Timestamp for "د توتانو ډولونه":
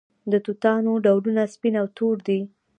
0.31-1.41